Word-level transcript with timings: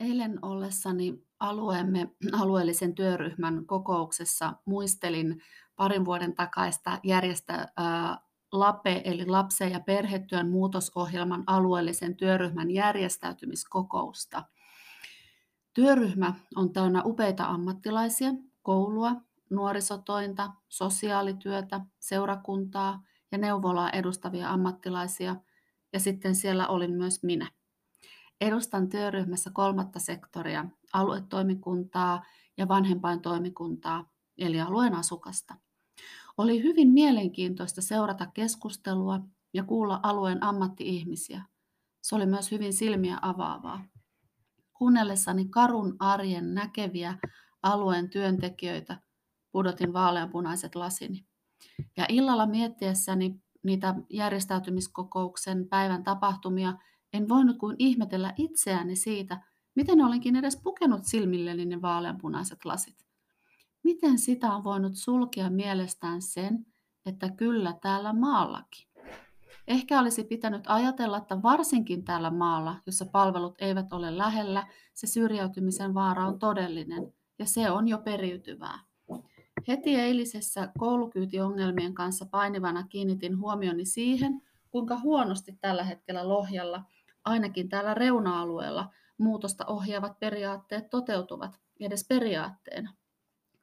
Eilen 0.00 0.38
ollessani 0.42 1.26
alueemme 1.40 2.10
alueellisen 2.40 2.94
työryhmän 2.94 3.66
kokouksessa 3.66 4.52
muistelin 4.64 5.42
parin 5.76 6.04
vuoden 6.04 6.34
takaista 6.34 7.00
järjestä 7.04 7.68
LAPE 8.52 9.02
eli 9.04 9.26
lapsen 9.26 9.72
ja 9.72 9.80
perhetyön 9.80 10.50
muutosohjelman 10.50 11.44
alueellisen 11.46 12.16
työryhmän 12.16 12.70
järjestäytymiskokousta. 12.70 14.44
Työryhmä 15.74 16.34
on 16.56 16.72
täynnä 16.72 17.02
upeita 17.04 17.44
ammattilaisia, 17.44 18.30
koulua, 18.62 19.12
nuorisotointa, 19.50 20.52
sosiaalityötä, 20.68 21.80
seurakuntaa 22.00 23.02
ja 23.32 23.38
neuvolaa 23.38 23.90
edustavia 23.90 24.50
ammattilaisia, 24.50 25.36
ja 25.92 26.00
sitten 26.00 26.34
siellä 26.34 26.68
olin 26.68 26.92
myös 26.92 27.22
minä. 27.22 27.50
Edustan 28.40 28.88
työryhmässä 28.88 29.50
kolmatta 29.50 29.98
sektoria, 29.98 30.64
aluetoimikuntaa 30.92 32.24
ja 32.56 32.68
vanhempaintoimikuntaa, 32.68 34.12
eli 34.38 34.60
alueen 34.60 34.94
asukasta. 34.94 35.54
Oli 36.38 36.62
hyvin 36.62 36.88
mielenkiintoista 36.88 37.82
seurata 37.82 38.26
keskustelua 38.26 39.20
ja 39.54 39.64
kuulla 39.64 40.00
alueen 40.02 40.42
ammatti-ihmisiä. 40.42 41.42
Se 42.02 42.14
oli 42.14 42.26
myös 42.26 42.50
hyvin 42.50 42.72
silmiä 42.72 43.18
avaavaa. 43.22 43.84
Kuunnellessani 44.72 45.48
karun 45.48 45.96
arjen 45.98 46.54
näkeviä 46.54 47.18
alueen 47.62 48.10
työntekijöitä 48.10 49.00
pudotin 49.52 49.92
vaaleanpunaiset 49.92 50.74
lasini. 50.74 51.26
Ja 51.96 52.06
illalla 52.08 52.46
miettiessäni 52.46 53.40
niitä 53.62 53.94
järjestäytymiskokouksen 54.10 55.68
päivän 55.68 56.04
tapahtumia 56.04 56.74
en 57.16 57.28
voinut 57.28 57.58
kuin 57.58 57.76
ihmetellä 57.78 58.32
itseäni 58.36 58.96
siitä, 58.96 59.40
miten 59.74 60.04
olinkin 60.04 60.36
edes 60.36 60.60
pukenut 60.62 61.04
silmilleni 61.04 61.64
ne 61.64 61.82
vaaleanpunaiset 61.82 62.64
lasit. 62.64 63.06
Miten 63.84 64.18
sitä 64.18 64.54
on 64.54 64.64
voinut 64.64 64.96
sulkea 64.96 65.50
mielestään 65.50 66.22
sen, 66.22 66.66
että 67.06 67.30
kyllä 67.30 67.74
täällä 67.82 68.12
maallakin. 68.12 68.88
Ehkä 69.68 70.00
olisi 70.00 70.24
pitänyt 70.24 70.64
ajatella, 70.66 71.16
että 71.18 71.42
varsinkin 71.42 72.04
täällä 72.04 72.30
maalla, 72.30 72.76
jossa 72.86 73.06
palvelut 73.12 73.54
eivät 73.58 73.92
ole 73.92 74.18
lähellä, 74.18 74.66
se 74.94 75.06
syrjäytymisen 75.06 75.94
vaara 75.94 76.26
on 76.26 76.38
todellinen 76.38 77.12
ja 77.38 77.46
se 77.46 77.70
on 77.70 77.88
jo 77.88 77.98
periytyvää. 77.98 78.78
Heti 79.68 79.94
eilisessä 79.94 80.72
koulukyytiongelmien 80.78 81.94
kanssa 81.94 82.26
painivana 82.26 82.82
kiinnitin 82.82 83.38
huomioni 83.38 83.84
siihen, 83.84 84.42
kuinka 84.70 84.98
huonosti 84.98 85.52
tällä 85.60 85.84
hetkellä 85.84 86.28
Lohjalla, 86.28 86.84
ainakin 87.26 87.68
täällä 87.68 87.94
reuna-alueella, 87.94 88.92
muutosta 89.18 89.64
ohjaavat 89.66 90.18
periaatteet 90.18 90.90
toteutuvat 90.90 91.60
edes 91.80 92.06
periaatteena. 92.08 92.94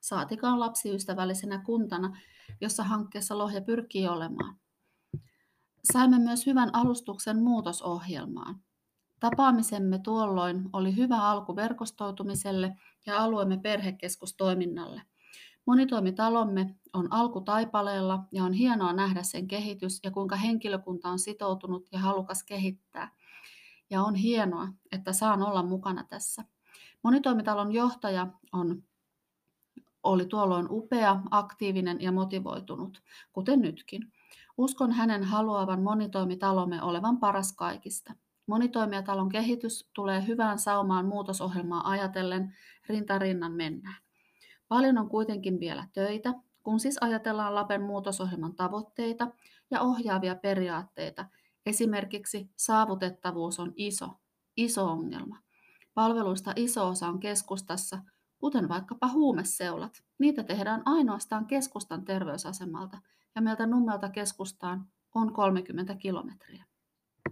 Saatikaan 0.00 0.60
lapsiystävällisenä 0.60 1.62
kuntana, 1.66 2.18
jossa 2.60 2.82
hankkeessa 2.82 3.38
Lohja 3.38 3.60
pyrkii 3.60 4.08
olemaan. 4.08 4.56
Saimme 5.92 6.18
myös 6.18 6.46
hyvän 6.46 6.74
alustuksen 6.74 7.42
muutosohjelmaan. 7.42 8.60
Tapaamisemme 9.20 9.98
tuolloin 9.98 10.70
oli 10.72 10.96
hyvä 10.96 11.16
alku 11.16 11.56
verkostoitumiselle 11.56 12.76
ja 13.06 13.18
alueemme 13.18 13.56
perhekeskustoiminnalle. 13.56 15.02
Monitoimitalomme 15.66 16.74
on 16.92 17.12
alkutaipaleella 17.12 18.24
ja 18.32 18.44
on 18.44 18.52
hienoa 18.52 18.92
nähdä 18.92 19.22
sen 19.22 19.48
kehitys 19.48 20.00
ja 20.04 20.10
kuinka 20.10 20.36
henkilökunta 20.36 21.08
on 21.08 21.18
sitoutunut 21.18 21.88
ja 21.92 21.98
halukas 21.98 22.44
kehittää. 22.44 23.10
Ja 23.90 24.02
on 24.02 24.14
hienoa, 24.14 24.68
että 24.92 25.12
saan 25.12 25.42
olla 25.42 25.62
mukana 25.62 26.04
tässä. 26.04 26.44
Monitoimitalon 27.02 27.72
johtaja 27.72 28.26
on, 28.52 28.82
oli 30.02 30.26
tuolloin 30.26 30.66
upea, 30.70 31.20
aktiivinen 31.30 32.00
ja 32.00 32.12
motivoitunut, 32.12 33.02
kuten 33.32 33.60
nytkin. 33.60 34.12
Uskon 34.58 34.92
hänen 34.92 35.24
haluavan 35.24 35.82
monitoimitalomme 35.82 36.82
olevan 36.82 37.18
paras 37.18 37.52
kaikista. 37.52 38.14
Monitoimijatalon 38.46 39.28
kehitys 39.28 39.90
tulee 39.92 40.26
hyvään 40.26 40.58
saumaan 40.58 41.06
muutosohjelmaa 41.06 41.90
ajatellen, 41.90 42.56
rintarinnan 42.88 43.52
mennään. 43.52 44.02
Paljon 44.72 44.98
on 44.98 45.08
kuitenkin 45.08 45.60
vielä 45.60 45.86
töitä, 45.92 46.34
kun 46.62 46.80
siis 46.80 46.98
ajatellaan 47.00 47.54
Lapen 47.54 47.82
muutosohjelman 47.82 48.54
tavoitteita 48.54 49.28
ja 49.70 49.80
ohjaavia 49.80 50.34
periaatteita. 50.34 51.24
Esimerkiksi 51.66 52.50
saavutettavuus 52.56 53.60
on 53.60 53.72
iso, 53.76 54.08
iso 54.56 54.84
ongelma. 54.84 55.38
Palveluista 55.94 56.52
iso 56.56 56.88
osa 56.88 57.08
on 57.08 57.20
keskustassa, 57.20 57.98
kuten 58.38 58.68
vaikkapa 58.68 59.08
huumeseulat. 59.08 60.02
Niitä 60.18 60.42
tehdään 60.42 60.82
ainoastaan 60.84 61.46
keskustan 61.46 62.04
terveysasemalta 62.04 62.98
ja 63.34 63.42
meiltä 63.42 63.66
Nummelta 63.66 64.08
keskustaan 64.08 64.86
on 65.14 65.32
30 65.32 65.94
kilometriä. 65.94 66.64